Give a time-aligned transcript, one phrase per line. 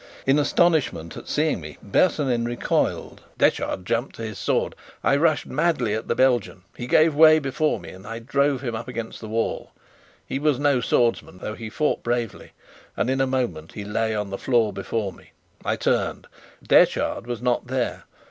[0.25, 4.73] In astonishment at seeing me, Bersonin recoiled; Detchard jumped to his sword.
[5.03, 8.73] I rushed madly at the Belgian: he gave way before me, and I drove him
[8.73, 9.73] up against the wall.
[10.25, 12.53] He was no swordsman, though he fought bravely,
[12.97, 15.33] and in a moment he lay on the floor before me.
[15.63, 16.25] I turned
[16.67, 18.05] Detchard was not there.